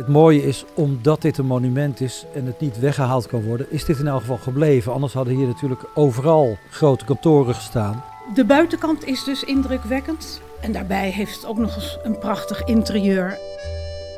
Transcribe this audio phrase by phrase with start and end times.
[0.00, 3.84] Het mooie is, omdat dit een monument is en het niet weggehaald kan worden, is
[3.84, 4.92] dit in elk geval gebleven.
[4.92, 8.04] Anders hadden hier natuurlijk overal grote kantoren gestaan.
[8.34, 10.40] De buitenkant is dus indrukwekkend.
[10.60, 13.38] En daarbij heeft het ook nog eens een prachtig interieur.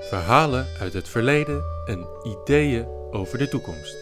[0.08, 3.96] Verhalen uit het verleden en ideeën over de toekomst.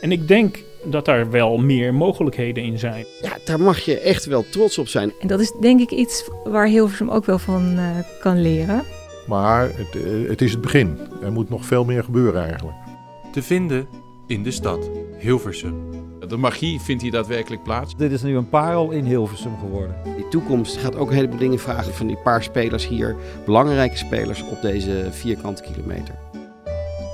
[0.00, 3.06] En ik denk dat daar wel meer mogelijkheden in zijn.
[3.22, 5.12] Ja, daar mag je echt wel trots op zijn.
[5.20, 8.84] En dat is denk ik iets waar Hilversum ook wel van uh, kan leren.
[9.26, 10.98] Maar het, uh, het is het begin.
[11.22, 12.76] Er moet nog veel meer gebeuren eigenlijk.
[13.32, 13.88] Te vinden
[14.26, 15.74] in de stad Hilversum.
[16.28, 17.96] De magie vindt hier daadwerkelijk plaats.
[17.96, 19.96] Dit is nu een parel in Hilversum geworden.
[20.16, 23.16] Die toekomst gaat ook een heleboel dingen vragen van die paar spelers hier.
[23.44, 26.14] Belangrijke spelers op deze vierkante kilometer.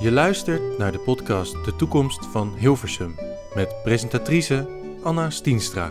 [0.01, 3.15] Je luistert naar de podcast De Toekomst van Hilversum.
[3.55, 4.69] Met presentatrice
[5.03, 5.91] Anna Stienstra.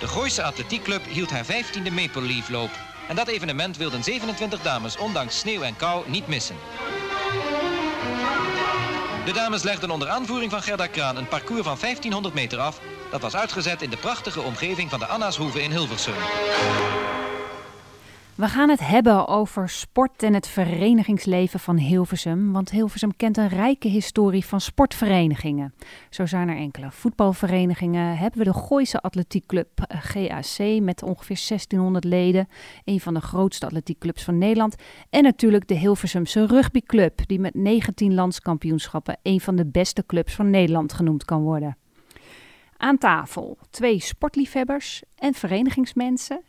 [0.00, 2.89] De Gooise Atletiekclub hield haar 15e Maple Leaf loop.
[3.10, 6.56] En dat evenement wilden 27 dames ondanks sneeuw en kou niet missen.
[9.24, 12.80] De dames legden onder aanvoering van Gerda Kraan een parcours van 1500 meter af.
[13.10, 16.14] Dat was uitgezet in de prachtige omgeving van de Annashoeve in Hilversum.
[18.40, 22.52] We gaan het hebben over sport en het verenigingsleven van Hilversum.
[22.52, 25.74] Want Hilversum kent een rijke historie van sportverenigingen.
[26.10, 28.16] Zo zijn er enkele voetbalverenigingen.
[28.16, 32.48] Hebben we de Gooise Atletiekclub GAC met ongeveer 1600 leden.
[32.84, 34.74] Een van de grootste atletiekclubs van Nederland.
[35.10, 37.26] En natuurlijk de Hilversumse rugbyclub.
[37.26, 41.76] Die met 19 landskampioenschappen een van de beste clubs van Nederland genoemd kan worden.
[42.76, 46.42] Aan tafel twee sportliefhebbers en verenigingsmensen.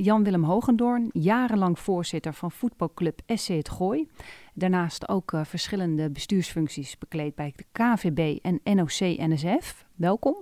[0.00, 4.08] Jan-Willem Hogendoorn, jarenlang voorzitter van voetbalclub SC Het Gooi.
[4.54, 9.84] Daarnaast ook uh, verschillende bestuursfuncties bekleed bij de KVB en NOC-NSF.
[9.94, 10.36] Welkom.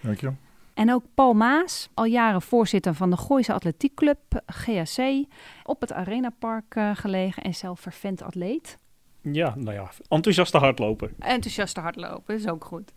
[0.00, 0.32] Dank je.
[0.74, 5.24] En ook Paul Maas, al jaren voorzitter van de Gooise Atletiekclub, GAC,
[5.62, 8.78] op het Arenapark uh, gelegen en zelf vervent atleet.
[9.20, 11.12] Ja, nou ja, enthousiaste hardloper.
[11.18, 12.92] Enthousiaste hardloper, is ook goed.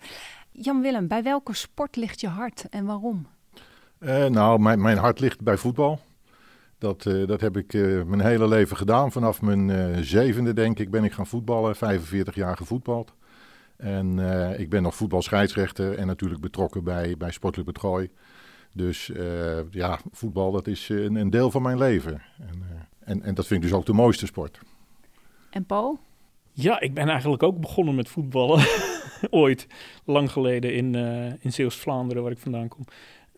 [0.52, 3.28] Jan-Willem, bij welke sport ligt je hart en waarom?
[4.00, 6.00] Uh, nou, mijn, mijn hart ligt bij voetbal.
[6.78, 9.12] Dat, uh, dat heb ik uh, mijn hele leven gedaan.
[9.12, 11.76] Vanaf mijn zevende, denk ik, ben ik gaan voetballen.
[11.76, 13.14] 45 jaar gevoetbald.
[13.78, 14.20] En
[14.60, 18.10] ik ben nog voetbalscheidsrechter en natuurlijk betrokken bij, bij Sportclub het Gooi.
[18.74, 19.12] Dus
[19.72, 22.22] ja, voetbal, dat is een, een, deel van mijn leven.
[22.40, 22.64] En,
[23.00, 24.60] en, en dat vind ik dus ook de mooiste sport.
[25.50, 26.00] En Paul?
[26.52, 28.66] Ja, ik ben eigenlijk ook begonnen met voetballen.
[29.30, 29.68] Ooit,
[30.06, 30.96] lang geleden in,
[31.40, 32.86] in Zeeuws-Vlaanderen, waar ik vandaan kom.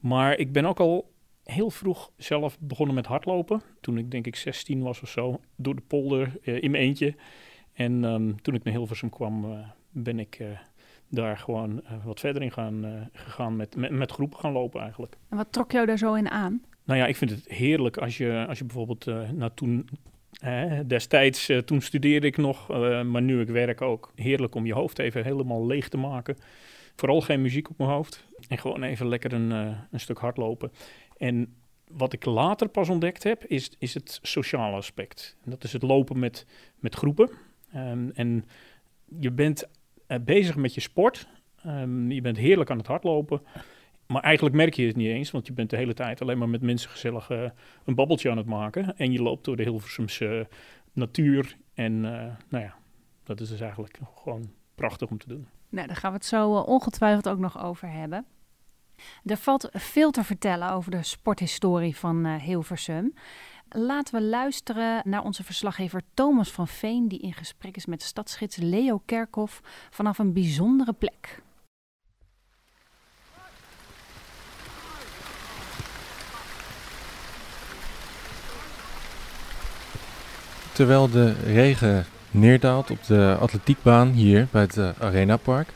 [0.02, 1.12] Maar ik ben ook al
[1.44, 3.62] heel vroeg zelf begonnen met hardlopen.
[3.82, 7.16] Toen ik denk ik 16 was of zo, door de polder uh, in mijn eentje.
[7.74, 9.60] En um, toen ik naar Hilversum kwam, uh,
[9.90, 10.48] ben ik uh,
[11.08, 15.18] daar gewoon wat verder in gaan, gegaan met, met, met, groepen gaan lopen eigenlijk.
[15.30, 16.62] En wat trok jou daar zo in aan?
[16.84, 19.90] Nou ja, ik vind het heerlijk als je, als je bijvoorbeeld, nou toen,
[20.88, 22.68] destijds, toen studeerde ik nog,
[23.04, 24.12] maar nu ik werk ook.
[24.16, 26.38] Heerlijk om je hoofd even helemaal leeg te maken.
[26.96, 28.28] Vooral geen muziek op mijn hoofd.
[28.48, 30.72] En gewoon even lekker een, uh, een stuk hardlopen.
[31.18, 31.56] En
[31.88, 35.38] wat ik later pas ontdekt heb, is, is het sociale aspect.
[35.44, 36.46] En dat is het lopen met,
[36.80, 37.30] met groepen.
[37.76, 38.46] Um, en
[39.20, 39.68] je bent
[40.08, 41.28] uh, bezig met je sport.
[41.66, 43.42] Um, je bent heerlijk aan het hardlopen.
[44.08, 46.50] Maar eigenlijk merk je het niet eens, want je bent de hele tijd alleen maar
[46.50, 47.50] met mensen gezellig uh,
[47.86, 48.98] een babbeltje aan het maken.
[48.98, 50.48] En je loopt door de Hilversumse
[50.94, 51.58] natuur.
[51.74, 52.76] En nou ja,
[53.24, 55.48] dat is dus eigenlijk gewoon prachtig om te doen.
[55.72, 58.26] Nou, daar gaan we het zo uh, ongetwijfeld ook nog over hebben.
[59.26, 63.14] Er valt veel te vertellen over de sporthistorie van uh, Hilversum.
[63.70, 68.56] Laten we luisteren naar onze verslaggever Thomas van Veen, die in gesprek is met stadsgids
[68.56, 71.42] Leo Kerkhoff vanaf een bijzondere plek.
[80.74, 85.70] Terwijl de regen neerdaalt op de atletiekbaan hier bij het uh, Arenapark.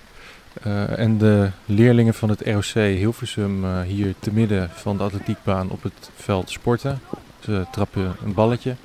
[0.68, 5.70] Uh, en de leerlingen van het ROC Hilversum uh, hier te midden van de atletiekbaan
[5.70, 7.00] op het veld sporten.
[7.40, 8.76] Ze trappen een balletje.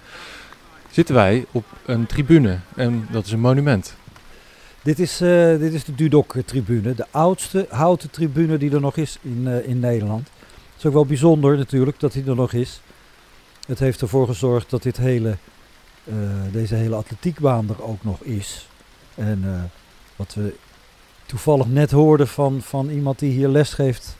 [0.90, 3.94] Zitten wij op een tribune en dat is een monument.
[4.82, 5.16] Dit is,
[5.58, 10.28] dit is de Dudok-tribune, de oudste houten tribune die er nog is in, in Nederland.
[10.28, 12.80] Het is ook wel bijzonder natuurlijk dat die er nog is.
[13.66, 15.36] Het heeft ervoor gezorgd dat dit hele
[16.52, 18.68] deze hele atletiekbaan er ook nog is.
[19.14, 19.62] En uh,
[20.16, 20.54] wat we
[21.26, 24.16] toevallig net hoorden van, van iemand die hier les geeft,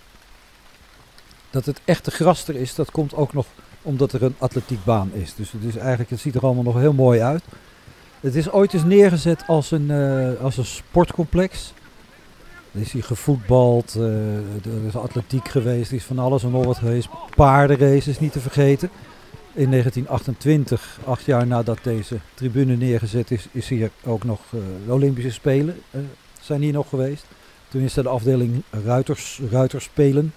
[1.51, 3.47] dat het echte gras er is, dat komt ook nog
[3.83, 5.35] omdat er een atletiekbaan is.
[5.35, 7.43] Dus het, is eigenlijk, het ziet er allemaal nog heel mooi uit.
[8.21, 11.73] Het is ooit eens neergezet als een, uh, als een sportcomplex.
[12.73, 16.79] Er is hier gevoetbald, er is atletiek geweest, er is van alles en nog wat
[16.79, 17.09] geweest.
[17.37, 18.91] Paardenraces niet te vergeten.
[19.53, 24.93] In 1928, acht jaar nadat deze tribune neergezet is, is hier ook nog uh, de
[24.93, 26.01] Olympische Spelen uh,
[26.41, 27.25] zijn hier nog geweest.
[27.69, 30.33] Tenminste de afdeling ruiters, ruiterspelen.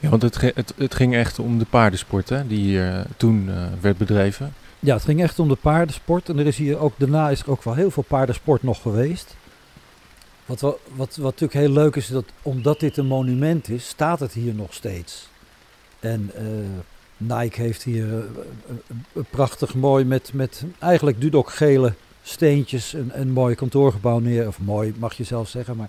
[0.00, 3.50] Ja, want het, het, het, ging echt om de paardensport hè, die hier toen
[3.80, 4.54] werd bedreven.
[4.80, 6.28] Ja, het ging echt om de paardensport.
[6.28, 9.36] En er is hier ook, daarna is er ook wel heel veel paardensport nog geweest.
[10.46, 14.20] Wat, wat, wat, wat natuurlijk heel leuk is, dat omdat dit een monument is, staat
[14.20, 15.28] het hier nog steeds.
[16.00, 16.42] En uh,
[17.16, 21.92] Nike heeft hier uh, prachtig mooi met, met eigenlijk dudok gele
[22.22, 24.46] steentjes een, een mooi kantoorgebouw neer.
[24.46, 25.88] Of mooi mag je zelf zeggen, maar...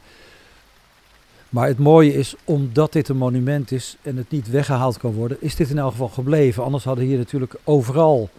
[1.50, 5.38] Maar het mooie is, omdat dit een monument is en het niet weggehaald kan worden,
[5.40, 6.64] is dit in elk geval gebleven.
[6.64, 8.30] Anders hadden hier natuurlijk overal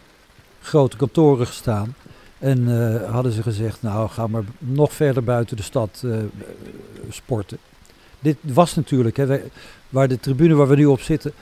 [0.60, 1.94] grote kantoren gestaan.
[2.38, 2.66] En
[3.10, 6.04] hadden ze gezegd, nou ga maar nog verder buiten de stad
[7.08, 7.58] sporten.
[8.20, 9.40] Dit was natuurlijk, hè,
[9.88, 11.32] waar de tribune waar we nu op zitten,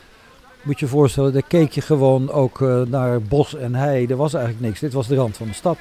[0.66, 4.06] moet je voorstellen, daar keek je gewoon ook uh, naar bos en hei.
[4.06, 5.78] Er was eigenlijk niks, dit was de rand van de stad.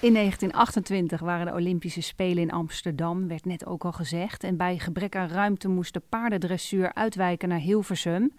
[0.00, 4.44] In 1928 waren de Olympische Spelen in Amsterdam, werd net ook al gezegd.
[4.44, 8.32] En bij gebrek aan ruimte moest de paardendressuur uitwijken naar Hilversum.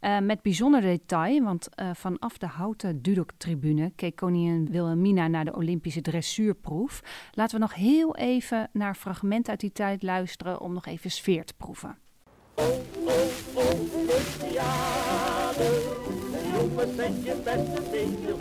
[0.00, 5.56] Uh, met bijzonder detail, want uh, vanaf de houten Dudok-tribune keek koningin Wilhelmina naar de
[5.56, 7.02] Olympische dressuurproef.
[7.32, 11.44] Laten we nog heel even naar fragmenten uit die tijd luisteren om nog even sfeer
[11.44, 12.05] te proeven.
[16.96, 18.34] Zet je beste beetje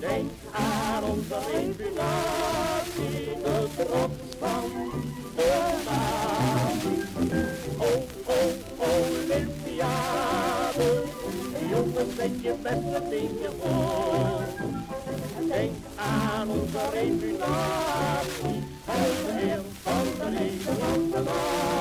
[0.00, 4.70] Denk aan onze reputatie, de trots van
[5.36, 6.78] de naam.
[7.78, 8.52] Oh, oh,
[9.16, 10.88] Olympiade,
[11.70, 14.42] jongens, zet je beste dingje voor.
[15.48, 16.90] Denk aan onze
[19.24, 21.71] de eer van de Nederlandse.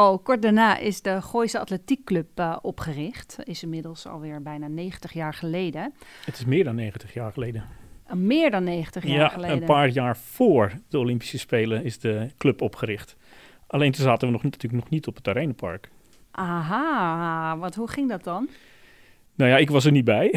[0.00, 3.36] Kort daarna is de Gooise Atletiekclub uh, opgericht.
[3.44, 5.94] Is inmiddels alweer bijna 90 jaar geleden.
[6.24, 7.64] Het is meer dan 90 jaar geleden.
[8.06, 9.56] Uh, meer dan 90 jaar ja, geleden?
[9.56, 13.16] een paar jaar voor de Olympische Spelen is de club opgericht.
[13.66, 15.90] Alleen toen zaten we nog, natuurlijk nog niet op het Arenapark.
[16.30, 18.48] Aha, wat, hoe ging dat dan?
[19.40, 20.34] Nou ja, ik was er niet bij.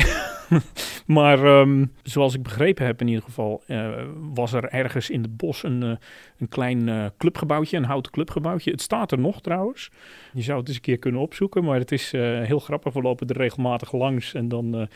[1.05, 3.89] maar um, zoals ik begrepen heb in ieder geval, uh,
[4.33, 5.95] was er ergens in het bos een, uh,
[6.37, 8.71] een klein uh, clubgebouwtje, een houten clubgebouwtje.
[8.71, 9.91] Het staat er nog trouwens.
[10.33, 12.93] Je zou het eens een keer kunnen opzoeken, maar het is heel grappig.
[12.93, 14.87] We lopen er regelmatig langs en dan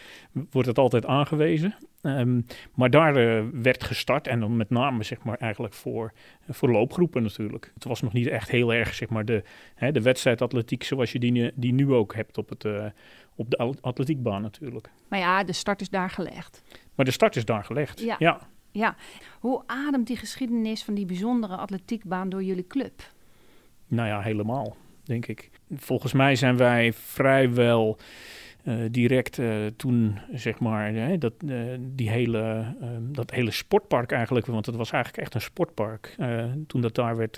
[0.51, 1.75] wordt het altijd aangewezen.
[2.01, 3.13] Um, maar daar
[3.61, 6.13] werd gestart en dan met name zeg maar eigenlijk voor,
[6.49, 7.71] voor loopgroepen natuurlijk.
[7.73, 9.43] Het was nog niet echt heel erg zeg maar de,
[9.75, 12.65] hè, de wedstrijdatletiek zoals je die, die nu ook hebt op het
[13.37, 14.89] op de atletiekbaan natuurlijk.
[15.07, 16.61] Maar ja, de start is daar gelegd.
[16.95, 18.15] Maar de start is daar gelegd, ja.
[18.19, 18.39] ja.
[18.71, 18.95] ja.
[19.39, 23.11] Hoe ademt die geschiedenis van die bijzondere atletiekbaan door jullie club?
[23.87, 25.49] Nou ja, helemaal, denk ik.
[25.75, 27.97] Volgens mij zijn wij vrijwel
[28.63, 31.33] uh, direct uh, toen, zeg maar, uh, dat,
[31.79, 36.15] die hele, dat hele sportpark eigenlijk, want het was eigenlijk echt een sportpark.
[36.67, 37.35] toen dat daar werd,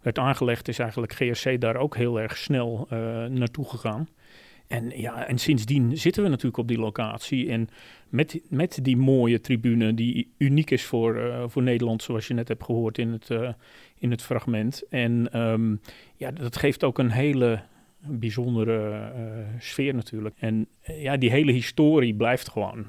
[0.00, 2.86] werd aangelegd, is eigenlijk GSC daar ook heel erg snel
[3.30, 4.08] naartoe gegaan.
[4.70, 7.50] En, ja, en sindsdien zitten we natuurlijk op die locatie.
[7.50, 7.68] En
[8.08, 12.48] met, met die mooie tribune die uniek is voor, uh, voor Nederland, zoals je net
[12.48, 13.52] hebt gehoord in het, uh,
[13.98, 14.82] in het fragment.
[14.88, 15.80] En um,
[16.16, 17.62] ja, dat geeft ook een hele
[18.06, 20.34] bijzondere uh, sfeer natuurlijk.
[20.38, 22.86] En ja, die hele historie blijft gewoon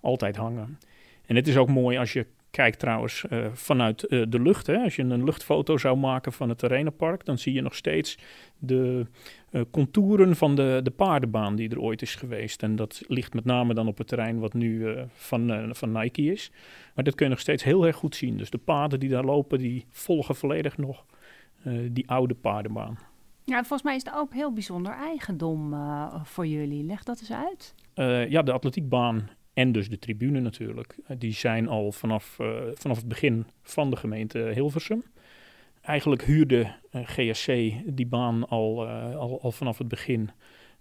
[0.00, 0.78] altijd hangen.
[1.26, 4.66] En het is ook mooi als je kijkt trouwens uh, vanuit uh, de lucht.
[4.66, 4.76] Hè.
[4.76, 8.18] Als je een luchtfoto zou maken van het Arenapark, dan zie je nog steeds
[8.58, 9.06] de
[9.50, 12.62] uh, contouren van de, de paardenbaan die er ooit is geweest.
[12.62, 16.50] En dat ligt met name dan op het terrein wat nu van, van Nike is.
[16.94, 18.36] Maar dat kun je nog steeds heel erg goed zien.
[18.36, 21.04] Dus de paden die daar lopen, die volgen volledig nog
[21.90, 22.98] die oude paardenbaan.
[23.44, 25.74] Ja, volgens mij is het ook heel bijzonder eigendom
[26.24, 26.84] voor jullie.
[26.84, 27.74] Leg dat eens uit.
[28.30, 30.96] ja, de atletiekbaan en dus de tribune natuurlijk.
[31.06, 35.02] Eh, die zijn al vanaf, uh, vanaf het begin van de gemeente Hilversum.
[35.80, 40.30] Eigenlijk huurde uh, eh, GSC die baan al, al, al vanaf het begin.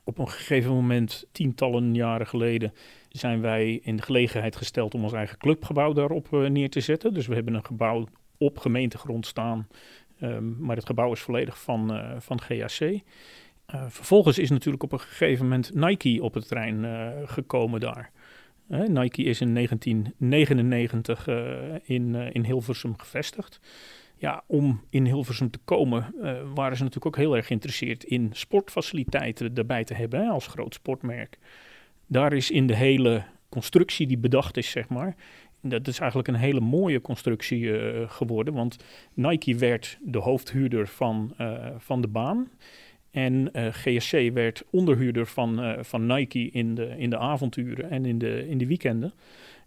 [0.04, 2.74] Op een gegeven moment, tientallen jaren geleden,
[3.10, 7.14] zijn wij in de gelegenheid gesteld om ons eigen clubgebouw daarop neer te zetten.
[7.14, 9.68] Dus we hebben een gebouw op gemeentegrond staan,
[10.22, 13.00] um, maar het gebouw is volledig van, van GAC.
[13.88, 16.86] Vervolgens is natuurlijk op een gegeven moment Nike op het terrein
[17.28, 18.12] gekomen daar.
[18.68, 21.36] Nike is in 1999 uh,
[21.84, 23.60] in, uh, in Hilversum gevestigd.
[24.18, 28.30] Ja, om in Hilversum te komen uh, waren ze natuurlijk ook heel erg geïnteresseerd in
[28.34, 31.38] sportfaciliteiten erbij te hebben als groot sportmerk.
[32.08, 35.16] Daar is in de hele constructie die bedacht is, zeg maar,
[35.62, 37.72] dat is eigenlijk een hele mooie constructie
[38.08, 38.54] geworden.
[38.54, 38.78] Want
[39.14, 41.36] Nike werd de hoofdhuurder van,
[41.78, 42.50] van de baan.
[43.16, 48.48] En GSC werd onderhuurder van, van Nike in de, in de avonturen en in de,
[48.48, 49.14] in de weekenden.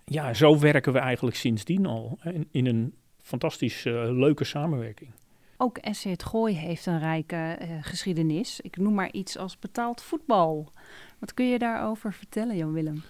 [0.04, 2.18] Ja, zo werken we eigenlijk sindsdien al.
[2.24, 5.10] In, in een fantastisch leuke samenwerking.
[5.60, 8.60] Ook SC Het Gooi heeft een rijke uh, geschiedenis.
[8.60, 10.72] Ik noem maar iets als betaald voetbal.
[11.18, 13.02] Wat kun je daarover vertellen, Jan-Willem?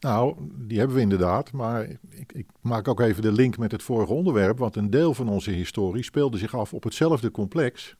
[0.00, 1.52] Nou, die hebben we inderdaad.
[1.52, 4.58] Maar ik, ik, maak ook even de link met het vorige onderwerp.
[4.58, 7.96] Want een deel van onze historie speelde zich af op hetzelfde complex.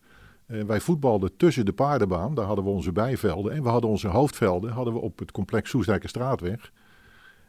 [0.46, 2.34] Uh, wij voetbalden tussen de paardenbaan.
[2.34, 3.52] Daar hadden we onze bijvelden.
[3.52, 6.72] En we hadden onze hoofdvelden hadden we op het complex Soesdijkerstraatweg.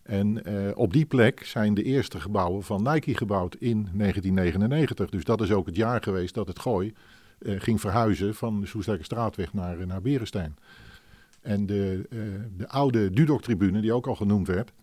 [0.03, 5.09] En uh, op die plek zijn de eerste gebouwen van Nike gebouwd in 1999.
[5.09, 6.93] Dus dat is ook het jaar geweest dat het Gooi
[7.39, 10.55] uh, ging verhuizen van de Soestdijkerstraatweg naar, naar Berenstein.
[11.41, 12.05] En de,
[12.57, 14.73] de oude Dudok-tribune, die ook al genoemd werd,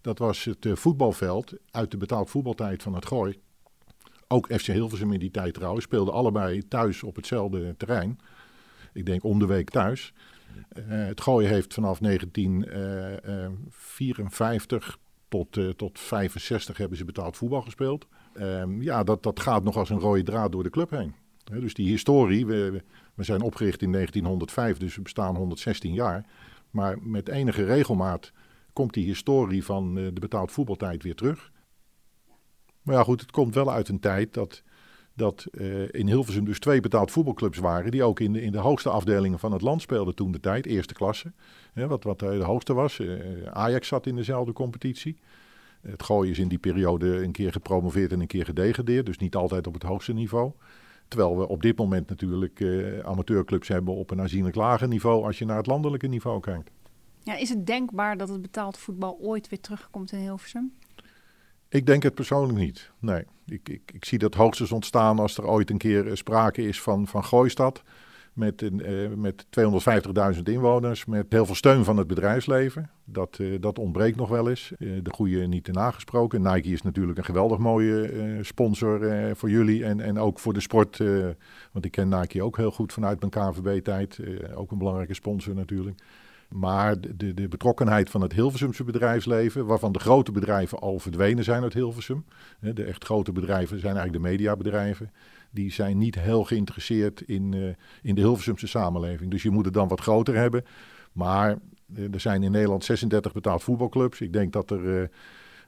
[0.00, 3.38] dat was het voetbalveld uit de betaald voetbaltijd van het Gooi.
[4.28, 8.18] Ook FC Hilversum in die tijd trouwens, speelden allebei thuis op hetzelfde terrein.
[8.92, 10.12] Ik denk om de week thuis.
[10.78, 14.94] Uh, het gooien heeft vanaf 1954 uh, uh,
[15.28, 18.06] tot, tot 65 hebben ze betaald voetbal gespeeld.
[18.34, 21.14] Ehm, ja, dat, dat gaat nog als een rode draad door de club heen.
[21.44, 22.82] He, dus die historie, we,
[23.14, 26.24] we zijn opgericht in 1905, dus we bestaan 116 jaar.
[26.70, 28.32] Maar met enige regelmaat
[28.72, 31.50] komt die historie van de betaald voetbaltijd weer terug.
[32.86, 34.62] Maar ja, goed, het komt wel uit een tijd dat
[35.14, 37.90] dat uh, in Hilversum dus twee betaald voetbalclubs waren...
[37.90, 40.66] die ook in de, in de hoogste afdelingen van het land speelden toen de tijd,
[40.66, 41.32] eerste klasse.
[41.72, 42.98] Hè, wat, wat de hoogste was.
[42.98, 45.18] Uh, Ajax zat in dezelfde competitie.
[45.80, 49.06] Het gooien is in die periode een keer gepromoveerd en een keer gedegradeerd.
[49.06, 50.52] Dus niet altijd op het hoogste niveau.
[51.08, 55.24] Terwijl we op dit moment natuurlijk uh, amateurclubs hebben op een aanzienlijk lager niveau...
[55.24, 56.70] als je naar het landelijke niveau kijkt.
[57.22, 60.72] Ja, is het denkbaar dat het betaald voetbal ooit weer terugkomt in Hilversum?
[61.68, 62.90] Ik denk het persoonlijk niet.
[62.98, 66.62] Nee, ik, ik, ik zie dat hoogstens ontstaan als er ooit een keer eh, sprake
[66.62, 67.82] is van, van Gooistad.
[68.32, 69.46] Met, uh, met
[70.36, 72.90] 250.000 inwoners, met heel veel steun van het bedrijfsleven.
[73.04, 74.72] Dat, uh, dat ontbreekt nog wel eens.
[74.78, 76.42] De goede niet te nagesproken.
[76.42, 79.00] Nike is natuurlijk een geweldig mooie sponsor
[79.36, 80.98] voor jullie en, en ook voor de sport.
[81.72, 84.20] want ik ken Nike ook heel goed vanuit mijn KVB-tijd.
[84.54, 86.00] ook een belangrijke sponsor natuurlijk.
[86.48, 91.62] Maar de, de, betrokkenheid van het Hilversumse bedrijfsleven, waarvan de grote bedrijven al verdwenen zijn
[91.62, 92.24] uit Hilversum.
[92.60, 95.10] De echt grote bedrijven zijn eigenlijk de mediabedrijven.
[95.50, 97.68] Die zijn niet heel geïnteresseerd in, uh,
[98.02, 99.30] in de Hilversumse samenleving.
[99.30, 100.64] Dus je moet het dan wat groter hebben.
[101.12, 101.58] Maar
[101.96, 104.20] uh, er zijn in Nederland 36 betaald voetbalclubs.
[104.20, 105.00] Ik denk dat er uh,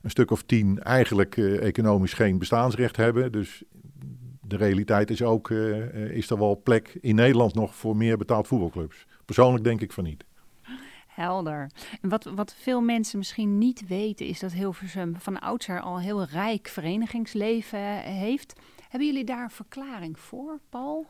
[0.03, 3.33] een stuk of tien eigenlijk economisch geen bestaansrecht hebben.
[3.33, 3.63] Dus
[4.47, 5.51] de realiteit is ook,
[6.11, 9.07] is er wel plek in Nederland nog voor meer betaald voetbalclubs?
[9.25, 10.25] Persoonlijk denk ik van niet.
[11.19, 16.25] En wat, wat veel mensen misschien niet weten, is dat Hilversum van oudsher al heel
[16.25, 18.61] rijk verenigingsleven heeft.
[18.89, 21.07] Hebben jullie daar een verklaring voor, Paul?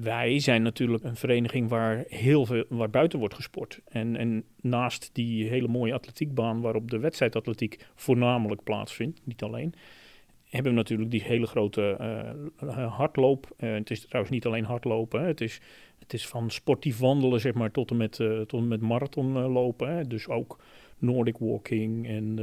[0.00, 3.80] Wij zijn natuurlijk een vereniging waar heel veel waar buiten wordt gesport.
[3.84, 9.74] En, en naast die hele mooie atletiekbaan waarop de wedstrijdatletiek voornamelijk plaatsvindt, niet alleen,
[10.56, 11.96] hebben we natuurlijk die hele grote
[12.62, 13.54] uh, hardloop.
[13.58, 15.26] Uh, het is trouwens niet alleen hardlopen, hè.
[15.26, 15.60] het is
[15.98, 19.32] het is van sportief wandelen, zeg maar, tot en met, uh, tot en met marathon
[19.32, 19.96] lopen.
[19.96, 20.06] Hè.
[20.06, 20.58] Dus ook
[20.98, 22.38] Nordic walking en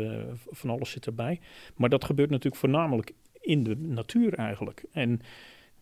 [0.52, 1.40] van alles zit erbij.
[1.76, 4.84] Maar dat gebeurt natuurlijk voornamelijk in de natuur eigenlijk.
[4.92, 5.22] En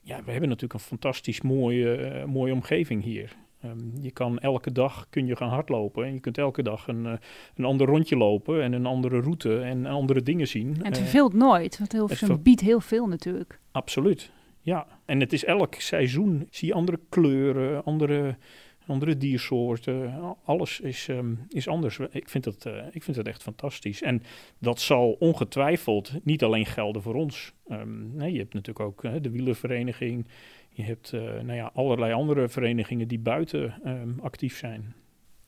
[0.02, 3.36] ja, we hebben natuurlijk een fantastisch mooie, mooie omgeving hier.
[3.66, 7.06] Um, je kan elke dag kun je gaan hardlopen en je kunt elke dag een,
[7.06, 7.14] uh,
[7.56, 10.76] een ander rondje lopen en een andere route en andere dingen zien.
[10.76, 13.60] En het verveelt uh, nooit, want Hilversum biedt heel veel natuurlijk.
[13.72, 16.48] Absoluut, ja, en het is elk seizoen.
[16.50, 18.38] Zie je andere kleuren, andere,
[18.86, 20.14] andere diersoorten.
[20.44, 22.00] Alles is, um, is anders.
[22.12, 24.02] Ik vind, dat, uh, ik vind dat echt fantastisch.
[24.02, 24.22] En
[24.60, 27.54] dat zal ongetwijfeld niet alleen gelden voor ons.
[27.70, 30.28] Um, nee, je hebt natuurlijk ook de wielervereniging.
[30.74, 34.94] Je hebt uh, nou ja, allerlei andere verenigingen die buiten um, actief zijn.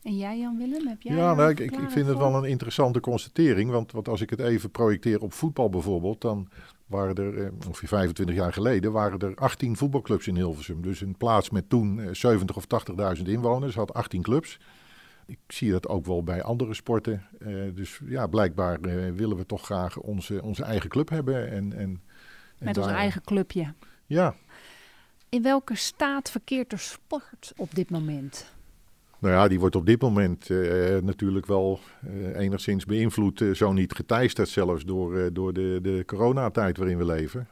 [0.04, 3.72] En jij, Jan-Willem, heb jij Ja, nou, ik, ik vind het wel een interessante constatering.
[3.72, 6.48] Want, want als ik het even projecteer op voetbal bijvoorbeeld, dan
[6.86, 10.82] waren er, eh, ongeveer 25 jaar geleden, waren er 18 voetbalclubs in Hilversum.
[10.82, 12.66] Dus een plaats met toen eh, 70 of
[13.18, 14.60] 80.000 inwoners had 18 clubs.
[15.26, 17.24] Ik zie dat ook wel bij andere sporten.
[17.40, 21.52] Uh, dus ja, blijkbaar uh, willen we toch graag onze, onze eigen club hebben.
[21.52, 22.02] En, en,
[22.58, 23.74] en met ons eigen clubje.
[24.06, 24.36] Ja.
[25.34, 28.54] In welke staat verkeert de sport op dit moment?
[29.20, 33.74] Nou ja, die wordt op dit moment uh, natuurlijk wel uh, enigszins beïnvloed, uh, zo
[33.74, 37.48] niet geteisterd zelfs door, door de, de coronatijd waarin we leven.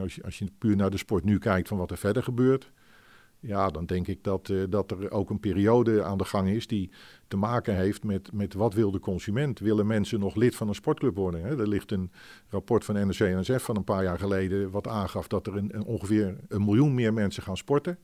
[0.00, 2.70] Als, je, als je puur naar de sport nu kijkt van wat er verder gebeurt,
[3.40, 6.66] Ja, dan denk ik dat, uh, dat er ook een periode aan de gang is
[6.66, 6.90] die
[7.28, 9.58] te maken heeft met, met wat wil de consument.
[9.58, 11.42] Willen mensen nog lid van een sportclub worden?
[11.42, 11.60] Hè?
[11.60, 12.10] Er ligt een
[12.48, 16.64] rapport van NRC-NSF van een paar jaar geleden wat aangaf dat er een, ongeveer een
[16.64, 17.98] miljoen meer mensen gaan sporten.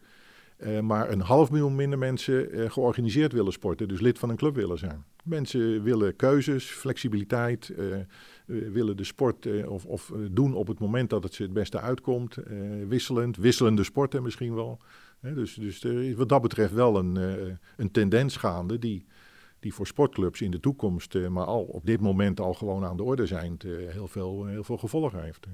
[0.58, 4.36] Uh, maar een half miljoen minder mensen uh, georganiseerd willen sporten, dus lid van een
[4.36, 5.04] club willen zijn.
[5.24, 7.72] Mensen willen keuzes, flexibiliteit,
[8.46, 12.36] willen de sport of, of doen op het moment dat het ze het beste uitkomt.
[12.88, 14.80] wisselend, wisselende sporten misschien wel.
[15.32, 17.16] Dus dus er is wat dat betreft wel een,
[17.76, 19.06] een tendens gaande die,
[19.60, 23.02] die voor sportclubs in de toekomst, maar al op dit moment al gewoon aan de
[23.02, 25.46] orde zijn, heel, veel, heel veel gevolgen heeft.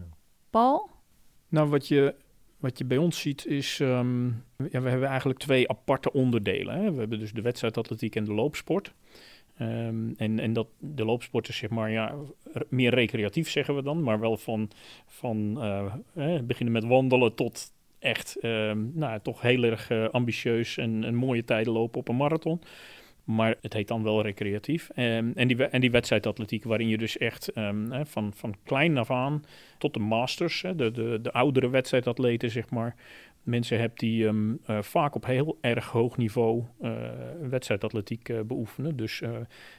[0.51, 0.91] Paul?
[1.49, 2.15] Nou, wat je
[2.61, 6.75] wat je bij ons ziet is, um, ja, we hebben eigenlijk twee aparte onderdelen.
[6.75, 6.93] Hè.
[6.93, 8.95] We hebben dus de wedstrijdatletiek en de loopsport.
[9.61, 12.15] Um, en, en dat, de loopsport is zeg maar ja,
[12.69, 14.03] meer recreatief, zeggen we dan.
[14.03, 14.71] Maar wel van,
[15.07, 20.77] van uh, eh, beginnen met wandelen tot echt um, nou, toch heel erg uh, ambitieus
[20.77, 22.61] en, en mooie tijden lopen op een marathon.
[23.25, 24.89] Maar het heet dan wel recreatief.
[24.97, 29.11] Um, en, die, en die wedstrijdatletiek, waarin je dus echt um, van, van klein af
[29.11, 29.45] aan
[29.79, 32.95] tot de masters, hè, de, de, de oudere wedstrijdatleten, zeg maar,
[33.43, 34.33] mensen hebt die uh,
[34.81, 36.93] vaak op heel erg hoog niveau uh,
[38.47, 38.97] beoefenen.
[38.97, 39.23] Dus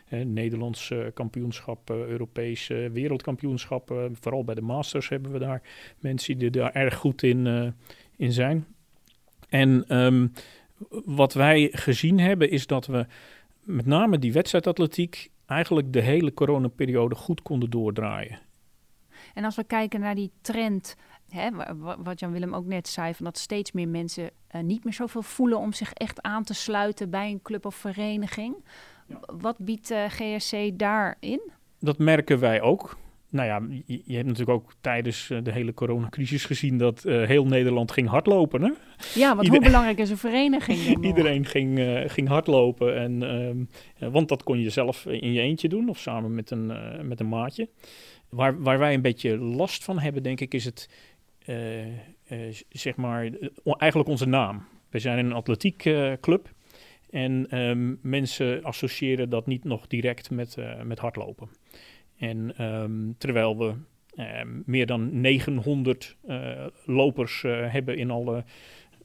[0.10, 5.62] Nederlands kampioenschap, Europees wereldkampioenschap, vooral bij de masters hebben we daar
[6.00, 7.74] mensen die daar erg goed in,
[8.22, 8.66] in zijn.
[9.50, 9.86] En
[11.06, 13.06] wat wij gezien hebben is dat we
[13.63, 18.40] met name die wedstrijdatletiek eigenlijk de hele coronaperiode goed konden doordraaien.
[19.34, 20.96] En als we kijken naar die trend,
[21.30, 21.50] hè,
[21.98, 25.58] wat Jan-Willem ook net zei, van dat steeds meer mensen uh, niet meer zoveel voelen
[25.58, 28.56] om zich echt aan te sluiten bij een club of vereniging.
[29.08, 29.20] Ja.
[29.38, 31.42] Wat biedt uh, eh, GSC daarin?
[31.80, 32.98] Dat merken wij ook
[33.32, 37.28] nou ja, je, je, hebt natuurlijk ook tijdens eh, de hele coronacrisis gezien dat uh,
[37.28, 38.62] heel Nederland ging hardlopen.
[38.62, 38.72] Hè?
[39.20, 40.80] Ja, want hoe belangrijk is een vereniging?
[41.06, 42.96] Iedereen ging, uh, ging hardlopen.
[42.96, 43.22] En,
[44.00, 46.72] uh, want dat kon je zelf in je eentje doen of samen met een,
[47.08, 47.70] met een maatje.
[48.30, 50.90] Waar, waar wij een beetje last van hebben, denk ik, is het,
[52.70, 53.30] zeg maar,
[53.64, 54.66] eigenlijk onze naam.
[54.90, 56.50] We zijn een atletiekclub.
[57.10, 61.50] en um, mensen associëren dat niet nog direct met, met hardlopen.
[62.21, 63.73] En um, terwijl we
[64.17, 68.43] um, meer dan 900 uh, eh, lopers uh, hebben in alle,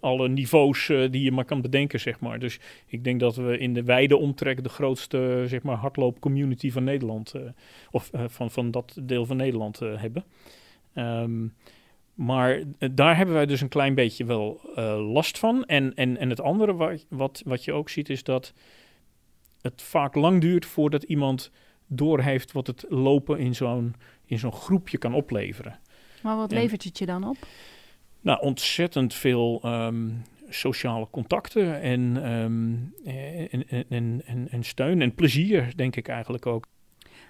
[0.01, 2.39] alle niveaus uh, die je maar kan bedenken, zeg maar.
[2.39, 6.85] Dus ik denk dat we in de wijde omtrek de grootste, zeg maar, hardloopcommunity van
[6.85, 7.35] Nederland,
[7.91, 10.25] of van, van dat deel van Nederland hebben.
[10.95, 11.55] Um,
[12.15, 14.61] maar daar hebben wij dus een klein beetje wel
[15.13, 15.65] last van.
[15.65, 18.53] En, en, en het andere wat, wat je ook ziet is dat
[19.61, 21.51] het vaak lang duurt voordat iemand
[21.87, 23.95] doorheeft wat het lopen in zo'n,
[24.25, 25.79] in zo'n groepje kan opleveren.
[26.23, 27.37] Maar wat levert het je dan op?
[28.21, 30.09] Nou, ontzettend veel ehm,
[30.49, 32.75] sociale contacten en, ehm,
[33.51, 36.67] en, en, en, en, steun en plezier, denk ik eigenlijk ook.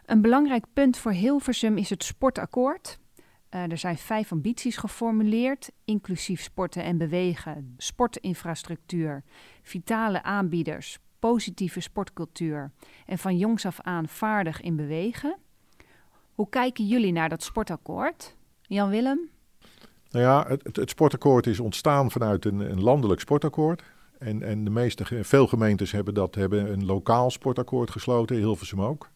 [0.05, 2.99] Een belangrijk punt voor Hilversum is het sportakkoord.
[3.51, 9.23] Uh, er zijn vijf ambities geformuleerd, inclusief sporten en bewegen, sportinfrastructuur,
[9.63, 12.71] vitale aanbieders, positieve sportcultuur
[13.07, 15.37] en van jongs af aan vaardig in bewegen.
[16.35, 18.37] Hoe kijken jullie naar dat sportakkoord?
[18.63, 19.21] Jan Willem?
[20.11, 23.83] Nou ja, het, het sportakkoord is ontstaan vanuit een, een landelijk sportakkoord.
[24.19, 29.11] En, en de meeste, veel gemeentes hebben dat hebben een lokaal sportakkoord gesloten, Hilversum ook.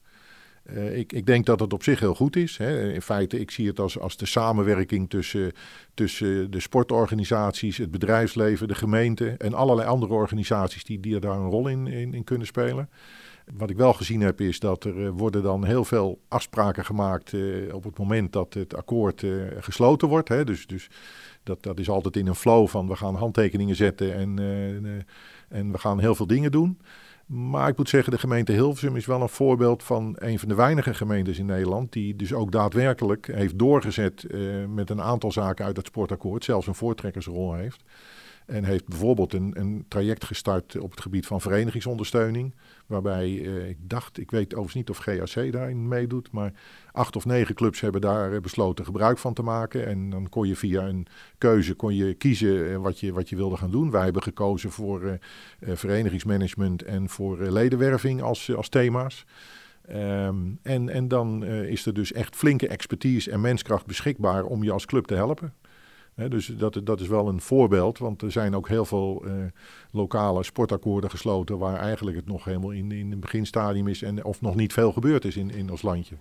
[0.74, 2.56] Uh, ik, ik, denk dat het op zich heel goed is.
[2.56, 2.92] Hè.
[2.92, 5.52] In feite, ik zie het als, als de samenwerking tussen,
[5.94, 11.50] tussen de sportorganisaties, het bedrijfsleven, de gemeente en allerlei andere organisaties die, die daar een
[11.50, 12.88] rol in, in, kunnen spelen.
[13.52, 17.32] Wat ik wel gezien heb is dat er uh, worden dan heel veel afspraken gemaakt
[17.32, 19.24] uh, op het moment dat het akkoord
[19.58, 20.28] gesloten wordt.
[20.28, 20.44] Hè.
[20.44, 20.88] Dus, dus
[21.42, 24.38] dat, dat is altijd in een flow van we gaan handtekeningen zetten en,
[25.50, 26.78] en we gaan heel veel dingen doen.
[27.26, 30.54] Maar ik moet zeggen, de gemeente Hilversum is wel een voorbeeld van een van de
[30.54, 31.92] weinige gemeentes in Nederland.
[31.92, 36.44] die dus ook daadwerkelijk heeft doorgezet uh, met een aantal zaken uit het sportakkoord.
[36.44, 37.82] zelfs een voortrekkersrol heeft.
[38.46, 42.54] En heeft bijvoorbeeld een, een traject gestart op het gebied van verenigingsondersteuning.
[42.86, 46.32] Waarbij uh, ik dacht, ik weet overigens niet of GAC daarin meedoet.
[46.32, 46.52] Maar
[46.92, 49.86] acht of negen clubs hebben daar eh, besloten gebruik van te maken.
[49.86, 51.06] En dan kon je via een
[51.38, 53.90] keuze kon je kiezen uh, wat, je, wat je wilde gaan doen.
[53.90, 55.12] Wij hebben gekozen voor uh,
[55.60, 59.24] verenigingsmanagement en voor ledenwerving als, als thema's.
[59.90, 64.72] Um, en, en dan is er dus echt flinke expertise en menskracht beschikbaar om je
[64.72, 65.54] als club te helpen
[66.28, 69.32] dus dat, dat is wel een voorbeeld, want er zijn ook heel veel uh,
[69.90, 74.40] lokale sportakkoorden gesloten waar eigenlijk het nog helemaal in, in het beginstadium is en of
[74.40, 76.16] nog niet veel gebeurd is in, in ons landje.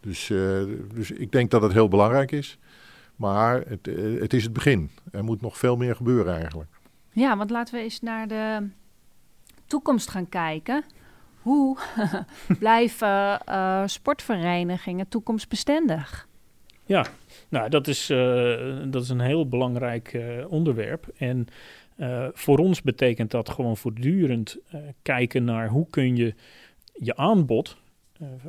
[0.00, 0.62] Dus, uh,
[0.94, 2.58] dus ik denk dat het heel belangrijk is,
[3.16, 4.90] maar het, uh, het is het begin.
[5.10, 6.70] Er moet nog veel meer gebeuren eigenlijk.
[7.12, 8.68] Ja, want laten we eens naar de
[9.66, 10.84] toekomst gaan kijken.
[11.42, 11.76] Hoe
[12.58, 13.40] blijven
[13.86, 16.28] sportverenigingen toekomstbestendig?
[16.86, 17.06] Ja,
[17.48, 21.08] nou, dat is, uh, dat is een heel belangrijk uh, onderwerp.
[21.16, 21.46] En
[22.32, 24.58] voor ons betekent dat gewoon voortdurend
[25.02, 26.34] kijken naar hoe kun je
[26.92, 27.76] je aanbod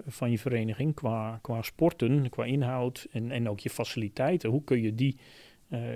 [0.08, 4.82] van je vereniging qua, qua sporten, qua inhoud en, en ook je faciliteiten, hoe kun
[4.82, 5.18] je die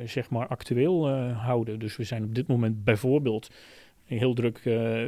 [0.05, 1.79] zeg maar actueel houden.
[1.79, 3.51] Dus we zijn op dit moment bijvoorbeeld
[4.05, 4.61] heel druk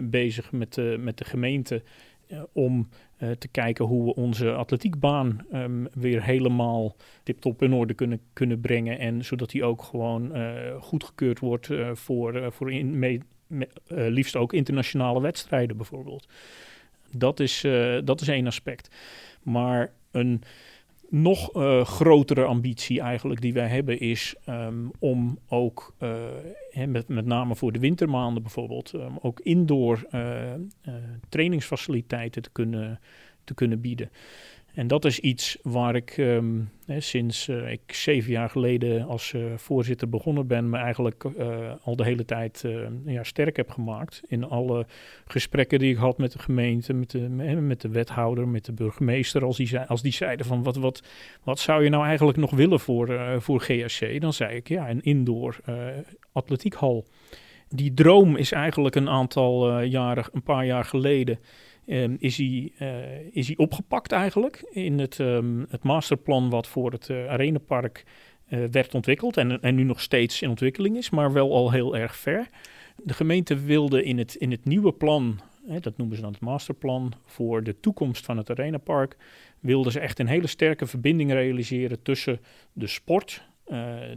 [0.03, 1.83] bezig met, met de gemeente
[2.51, 2.89] om
[3.23, 8.59] uh, te kijken hoe we onze atletiekbaan um, weer helemaal tip-top in orde kunnen, kunnen
[8.59, 8.99] brengen.
[8.99, 10.31] En zodat die ook gewoon
[10.79, 13.19] goedgekeurd wordt voor, voor in, me,
[13.87, 16.27] liefst ook internationale wedstrijden bijvoorbeeld.
[17.11, 17.61] Dat is,
[18.03, 18.95] dat is één aspect.
[19.43, 20.41] Maar een
[21.13, 25.93] nog uh, grotere ambitie eigenlijk die wij hebben is um, om ook,
[26.69, 30.53] hè, met, met name voor de wintermaanden bijvoorbeeld, um, ook indoor uh,
[31.29, 32.99] trainingsfaciliteiten te kunnen,
[33.43, 34.09] te kunnen bieden.
[34.73, 39.33] En dat is iets waar ik um, hè, sinds uh, ik zeven jaar geleden als
[39.33, 42.65] uh, voorzitter begonnen ben, me eigenlijk uh, al de hele tijd
[43.05, 44.21] ja, sterk heb gemaakt.
[44.27, 44.85] In alle
[45.25, 49.43] gesprekken die ik had met de gemeente, met de, met de wethouder, met de burgemeester.
[49.43, 51.03] Als die, zei, als die zeiden van wat, wat,
[51.43, 54.21] wat zou je nou eigenlijk nog willen voor, voor GSC?
[54.21, 55.59] Dan zei ik ja, een indoor
[56.31, 57.05] atletiekhal.
[57.69, 61.39] Die droom is eigenlijk een aantal jaren, een paar jaar geleden
[61.85, 66.91] Um, is, hij, uh, is hij opgepakt eigenlijk in het, um, het masterplan wat voor
[66.91, 68.03] het uh, Arenapark
[68.49, 71.97] uh, werd ontwikkeld en, en nu nog steeds in ontwikkeling is, maar wel al heel
[71.97, 72.47] erg ver.
[73.03, 76.41] De gemeente wilde in het, in het nieuwe plan, hè, dat noemen ze dan het
[76.41, 79.17] masterplan voor de toekomst van het Arenapark,
[79.59, 82.39] wilden ze echt een hele sterke verbinding realiseren tussen
[82.73, 83.47] de sport,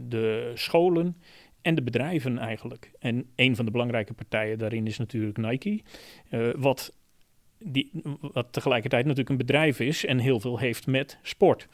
[0.07, 1.17] de scholen
[1.61, 2.91] en de bedrijven eigenlijk.
[2.99, 5.81] En een van de belangrijke partijen daarin is natuurlijk Nike,
[6.57, 6.93] wat
[7.59, 7.91] die,
[8.21, 11.67] wat tegelijkertijd natuurlijk een bedrijf is en heel veel heeft met sport.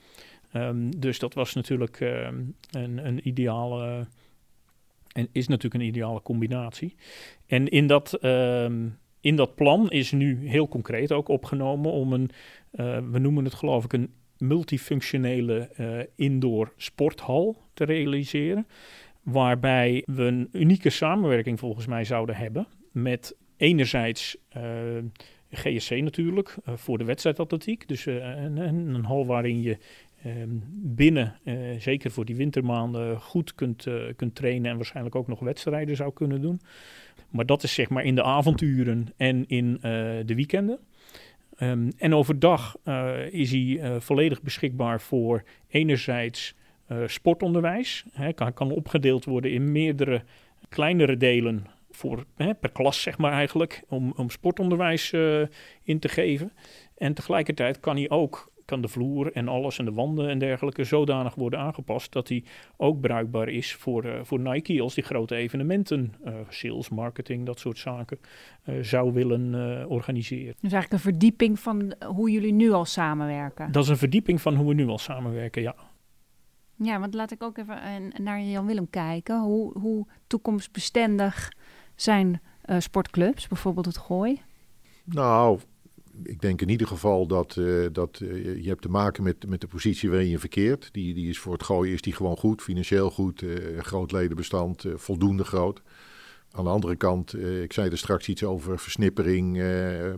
[0.53, 4.07] Um, dus dat was natuurlijk um, een, een ideale.
[5.13, 6.95] En is natuurlijk een ideale combinatie.
[7.45, 12.29] En in dat, um, in dat plan is nu heel concreet ook opgenomen om een,
[12.71, 18.67] uh, we noemen het geloof ik, een multifunctionele uh, indoor sporthal te realiseren.
[19.21, 24.63] Waarbij we een unieke samenwerking volgens mij zouden hebben met enerzijds uh,
[25.55, 27.87] GSC natuurlijk, uh, voor de wedstrijdatletiek.
[27.87, 29.77] Dus een, een, hal waarin je
[30.23, 35.39] ehm, binnen, uh, zeker voor die wintermaanden, goed kunt, kunt trainen en waarschijnlijk ook nog
[35.39, 36.61] wedstrijden zou kunnen doen.
[37.29, 39.77] Maar dat is zeg maar in de avonturen en in
[40.25, 40.79] de weekenden.
[41.59, 42.77] Um, en overdag
[43.31, 46.55] is hij volledig beschikbaar voor enerzijds
[47.05, 48.05] sportonderwijs.
[48.11, 50.23] Hij kan, kan opgedeeld worden in meerdere
[50.69, 55.45] kleinere delen voor, hè, per klas, zeg maar eigenlijk, om, om sportonderwijs uh,
[55.83, 56.51] in te geven.
[56.97, 60.83] En tegelijkertijd kan hij ook, kan de vloer en alles en de wanden en dergelijke
[60.83, 62.43] zodanig worden aangepast dat hij
[62.77, 67.59] ook bruikbaar is voor, uh, voor Nike als die grote evenementen, uh, sales, marketing, dat
[67.59, 68.19] soort zaken,
[68.81, 69.53] zou willen
[69.89, 70.55] organiseren.
[70.59, 73.71] Dus eigenlijk een verdieping van hoe jullie nu al samenwerken?
[73.71, 75.75] Dat is een verdieping van hoe we nu al samenwerken, ja.
[76.75, 79.41] Ja, want laat ik ook even naar Jan Willem kijken.
[79.41, 81.51] Hoe, hoe toekomstbestendig
[82.03, 84.41] zijn uh, sportclubs, bijvoorbeeld het Gooi?
[85.03, 85.59] Nou,
[86.23, 89.61] ik denk in ieder geval dat, uh, dat uh, je hebt te maken met, met
[89.61, 90.89] de positie waarin je verkeert.
[90.91, 93.43] Die, die is voor het gooien is die gewoon goed, financieel goed,
[93.77, 95.81] groot ledenbestand, voldoende groot.
[96.55, 99.63] Aan de andere kant, uh, ik zei er straks iets over versnippering, uh,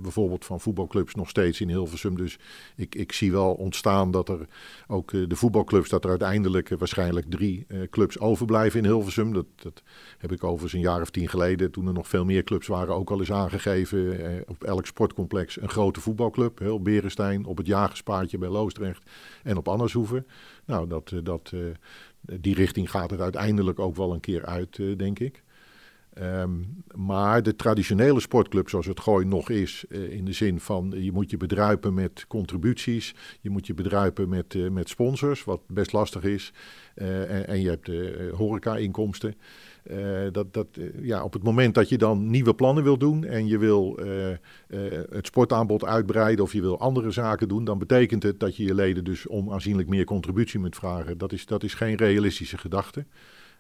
[0.02, 2.18] bijvoorbeeld van voetbalclubs nog steeds in Hilversum.
[2.18, 2.38] Dus
[2.76, 4.48] ik, ik zie wel ontstaan dat er
[4.88, 9.34] ook uh, de voetbalclubs, dat er uiteindelijk waarschijnlijk drie clubs overblijven in Hilversum.
[9.34, 9.84] Dat, dat
[10.18, 12.96] heb ik overigens een jaar of tien geleden, toen er nog veel meer clubs waren,
[12.96, 14.44] ook al eens aangegeven.
[14.48, 16.60] op elk sportcomplex een grote voetbalclub.
[16.60, 19.10] Heel Berenstein, op het Jagerspaadje bij Loosdrecht
[19.44, 20.28] en op Annershoeven.
[20.66, 21.52] Nou, dat, dat,
[22.22, 25.44] die richting gaat er uiteindelijk ook wel een keer uit, denk ik.
[26.22, 30.94] Um, maar de traditionele sportclub zoals het Gooi nog is, uh, in de zin van
[30.98, 35.62] je moet je bedruipen met contributies, je moet je bedruipen met, uh, met sponsors, wat
[35.68, 36.54] best lastig is,
[36.96, 37.90] en, en, je hebt
[38.32, 39.36] horeca-inkomsten.
[40.32, 40.68] dat, dat,
[41.02, 44.00] ja, op het moment dat je dan nieuwe plannen wil doen en je wil
[45.10, 48.76] het sportaanbod uitbreiden of je wil andere zaken doen, dan betekent het dat je je
[48.76, 51.18] leden dus om aanzienlijk meer contributie moet vragen.
[51.18, 53.06] Dat is, dat is geen realistische gedachte.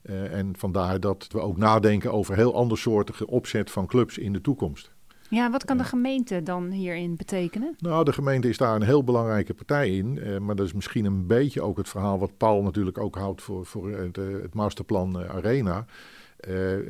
[0.09, 4.41] Uh, en vandaar dat we ook nadenken over heel andersoortige opzet van clubs in de
[4.41, 4.93] toekomst.
[5.29, 7.75] Ja, wat kan de gemeente dan hierin betekenen?
[7.77, 10.15] Nou, de gemeente is daar een heel belangrijke partij in.
[10.15, 13.41] Uh, maar dat is misschien een beetje ook het verhaal wat Paul natuurlijk ook houdt
[13.41, 15.85] voor, voor het, het masterplan Arena.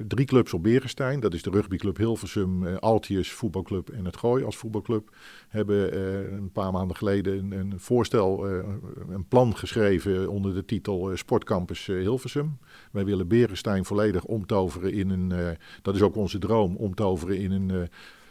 [0.08, 4.44] Drie clubs op Berenstein, dat is de rugbyclub Hilversum, uh, Altius voetbalclub en het Gooi
[4.44, 5.10] als voetbalclub,
[5.48, 6.02] hebben
[6.34, 8.46] een paar maanden geleden een, een voorstel,
[9.10, 12.58] een plan geschreven onder de titel Sportcampus Hilversum.
[12.92, 17.90] Wij willen Berenstein volledig omtoveren in een, dat is ook onze droom, omtoveren in een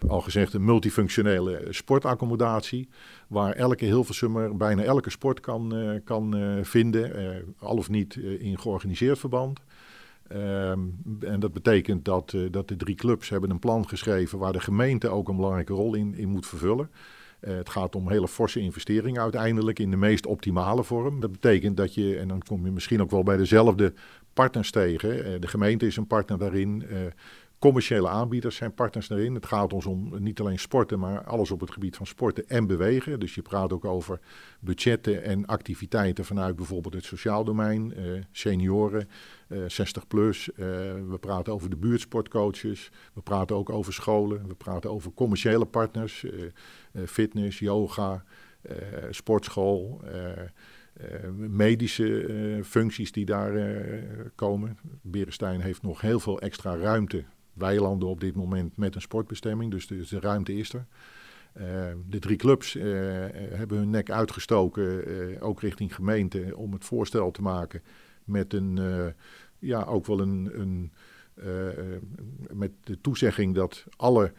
[0.09, 2.89] al gezegd een multifunctionele sportaccommodatie.
[3.29, 5.75] Waar elke Hilversummer bijna elke sport kan,
[6.05, 9.61] kan vinden, al of niet in georganiseerd verband.
[10.29, 10.81] Ehm,
[11.21, 15.09] en dat betekent dat, dat de drie clubs hebben een plan geschreven waar de gemeente
[15.09, 16.91] ook een belangrijke rol in, in moet vervullen.
[17.41, 21.21] het gaat om hele forse investeringen uiteindelijk in de meest optimale vorm.
[21.21, 23.93] Dat betekent dat je, en dan kom je misschien ook wel bij dezelfde
[24.33, 25.41] partners tegen.
[25.41, 26.85] de gemeente is een partner daarin.
[27.59, 29.35] Commerciële aanbieders zijn partners daarin.
[29.35, 32.67] Het gaat ons om niet alleen sporten, maar alles op het gebied van sporten en
[32.67, 33.21] bewegen.
[33.21, 34.21] Dus je praat ook over
[34.61, 39.09] budgetten en activiteiten vanuit bijvoorbeeld het sociaal domein, eh, senioren,
[39.49, 40.53] eh, 60 plus.
[40.53, 40.57] Eh,
[41.09, 42.91] we praten over de buurtsportcoaches.
[43.13, 44.49] We praten ook over scholen.
[44.49, 46.45] We praten over commerciële partners, eh,
[46.93, 48.25] eh, fitness, yoga,
[48.63, 48.77] eh,
[49.11, 50.03] sportschool.
[51.37, 53.53] medische functies die daar
[54.35, 54.79] komen.
[55.03, 59.71] Berenstein heeft nog heel veel extra ruimte weilanden op dit moment met een sportbestemming.
[59.71, 60.87] Dus de, de ruimte is er.
[61.61, 61.65] Uh,
[62.09, 62.85] de drie clubs uh,
[63.51, 67.83] hebben hun nek uitgestoken, ook richting gemeente, om het voorstel te maken
[68.25, 68.81] met een,
[69.59, 70.93] ja, ook wel een, een
[72.53, 74.33] met de toezegging dat alle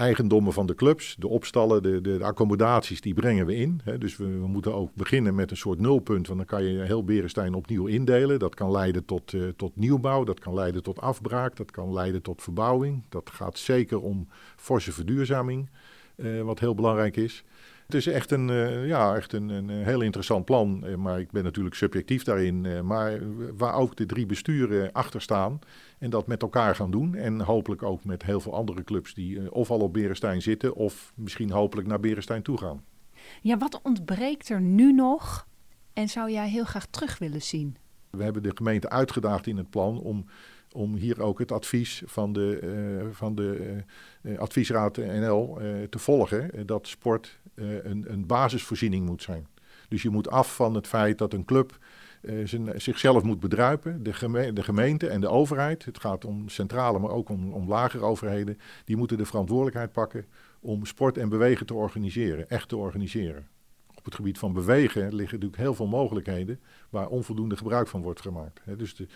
[0.00, 3.80] eigendommen van de clubs, de opstallen, de, de, accommodaties, die brengen we in.
[3.84, 3.98] Hè.
[3.98, 7.04] Dus we, we, moeten ook beginnen met een soort nulpunt, want dan kan je heel
[7.04, 8.38] Berenstein opnieuw indelen.
[8.38, 12.22] Dat kan leiden tot, uh, tot nieuwbouw, dat kan leiden tot afbraak, dat kan leiden
[12.22, 13.02] tot verbouwing.
[13.08, 15.68] Dat gaat zeker om forse verduurzaming,
[16.16, 17.44] uh, wat heel belangrijk is.
[17.90, 21.44] Het is echt een, uh, ja, echt een, een heel interessant plan, maar ik ben
[21.44, 22.86] natuurlijk subjectief daarin.
[22.86, 23.20] maar
[23.56, 25.58] waar ook de drie besturen achter staan
[25.98, 27.14] en dat met elkaar gaan doen.
[27.14, 31.12] En hopelijk ook met heel veel andere clubs die of al op Berenstein zitten of
[31.14, 32.84] misschien hopelijk naar Berenstein toe gaan.
[33.40, 35.46] Ja, wat ontbreekt er nu nog
[35.92, 37.76] en zou jij heel graag terug willen zien?
[38.10, 40.26] We hebben de gemeente uitgedaagd in het plan om,
[40.72, 42.60] om hier ook het advies van de,
[43.02, 43.82] uh, van de
[44.22, 45.58] uh, adviesraad NL
[45.90, 46.66] te volgen.
[46.66, 49.46] Dat sport een, een basisvoorziening moet zijn.
[49.88, 51.78] Dus je moet af van het feit dat een club
[52.44, 54.02] zijn, zichzelf moet bedruipen.
[54.02, 58.04] De, de, gemeente en de overheid, het gaat om centrale, maar ook om, om lagere
[58.04, 60.26] overheden, die moeten de verantwoordelijkheid pakken
[60.60, 63.48] om sport en bewegen te organiseren, echt te organiseren.
[63.94, 68.20] Op het gebied van bewegen liggen natuurlijk heel veel mogelijkheden waar onvoldoende gebruik van wordt
[68.20, 68.60] gemaakt.
[68.76, 69.06] dus de,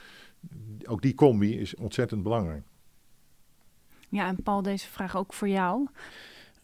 [0.84, 2.62] ook die combi is ontzettend belangrijk.
[4.08, 5.88] Ja, en Paul, deze vraag ook voor jou.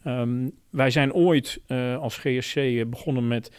[0.06, 3.52] Um, wij zijn ooit uh, als GSC uh, begonnen met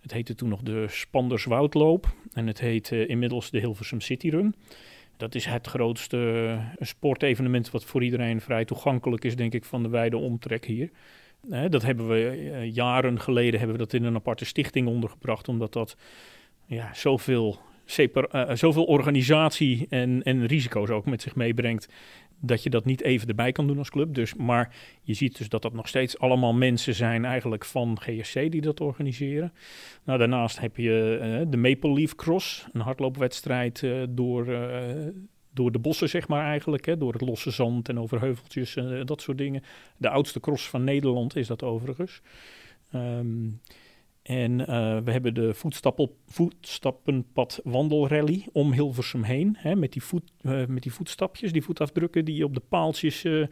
[0.00, 4.54] het heette toen nog de Spanderswoudloop en het heet uh, inmiddels de Hilversum City Run.
[5.16, 9.88] Dat is het grootste sportevenement wat voor iedereen vrij toegankelijk is, denk ik, van de
[9.88, 10.90] wijde omtrek hier.
[11.68, 15.72] Dat hebben we eh, jaren geleden hebben we dat in een aparte stichting ondergebracht, omdat
[15.72, 15.96] dat
[16.66, 17.58] ja, zoveel,
[18.52, 21.88] zoveel organisatie en, en risico's ook met zich meebrengt
[22.40, 24.14] dat je dat niet even erbij kan doen als club.
[24.14, 28.50] Dus, maar je ziet dus dat dat nog steeds allemaal mensen zijn eigenlijk van GSC
[28.50, 29.52] die dat organiseren.
[30.04, 34.78] Nou, daarnaast heb je uh, de Maple Leaf Cross, een hardloopwedstrijd uh, door, uh,
[35.52, 36.86] door de bossen, zeg maar eigenlijk.
[36.86, 39.62] Hè, door het losse zand en over heuveltjes en dat soort dingen.
[39.96, 42.20] De oudste cross van Nederland is dat overigens.
[42.94, 43.60] Um,
[44.24, 44.66] en uh,
[45.04, 45.54] we hebben de
[46.26, 49.56] voetstappenpad wandelrally om Hilversum heen.
[49.58, 53.24] Hè, met, die voet, uh, met die voetstapjes, die voetafdrukken die je op de paaltjes
[53.24, 53.46] uh,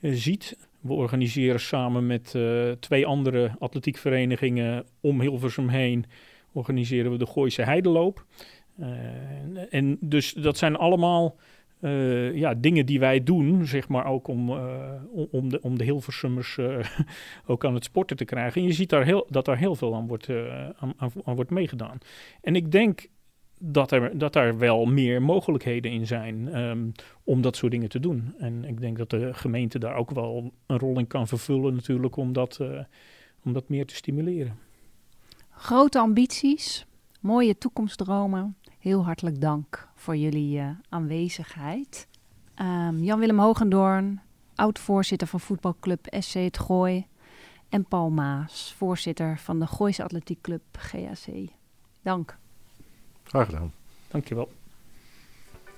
[0.00, 0.56] ziet.
[0.80, 2.34] We organiseren samen met
[2.80, 6.04] twee andere atletiekverenigingen om Hilversum heen.
[6.52, 8.26] Organiseren we de Gooise Heideloop.
[9.70, 11.36] en dus dat zijn allemaal
[11.84, 14.92] uh, ja, dingen die wij doen, zeg maar ook om, uh,
[15.30, 16.78] om, de, om de Hilversummers uh,
[17.46, 18.60] ook aan het sporten te krijgen.
[18.60, 20.28] En je ziet daar heel, dat daar heel veel aan wordt,
[20.76, 20.94] aan,
[21.24, 21.98] aan, wordt meegedaan.
[22.40, 23.06] En ik denk
[23.58, 26.92] dat er, dat er wel meer mogelijkheden in zijn um,
[27.24, 28.34] om dat soort dingen te doen.
[28.38, 32.16] En ik denk dat de gemeente daar ook wel een rol in kan vervullen natuurlijk
[32.16, 32.60] om dat,
[33.44, 34.58] om dat meer te stimuleren.
[35.50, 36.86] Grote ambities,
[37.20, 42.08] mooie toekomstdromen heel hartelijk dank voor jullie uh, aanwezigheid.
[42.60, 44.20] Um, Jan-Willem Hogendoorn,
[44.54, 47.06] oud-voorzitter van voetbalclub SC Het Gooi.
[47.68, 51.48] En Paul Maas, voorzitter van de Gooise Atletiekclub GAC.
[52.02, 52.38] Dank.
[53.22, 53.72] Graag gedaan.
[54.08, 54.52] Dankjewel.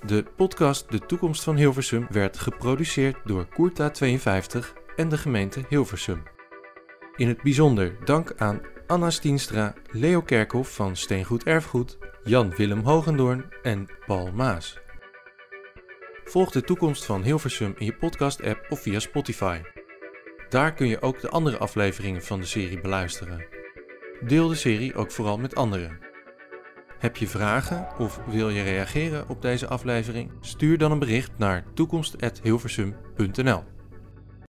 [0.07, 4.59] De podcast De Toekomst van Hilversum werd geproduceerd door Koerta52
[4.97, 6.23] en de gemeente Hilversum.
[7.17, 13.89] In het bijzonder dank aan Anna Stienstra, Leo Kerkhoff van Steengoed Erfgoed, Jan-Willem Hogendoorn en
[14.07, 14.79] Paul Maas.
[16.25, 19.61] Volg de toekomst van Hilversum in je podcast-app of via Spotify.
[20.49, 23.47] Daar kun je ook de andere afleveringen van de serie beluisteren.
[24.21, 25.99] Deel de serie ook vooral met anderen.
[26.99, 30.31] Heb je vragen of wil je reageren op deze aflevering?
[30.41, 33.76] Stuur dan een bericht naar toekomst.hilversum.nl